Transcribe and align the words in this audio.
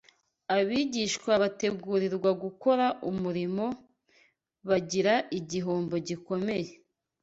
Abigishwa 0.57 1.31
bategurirwa 1.41 2.29
gukora 2.43 2.85
umurimo 3.09 3.65
bagira 4.67 5.13
igihombo 5.39 5.95
gikomeye 6.07 6.71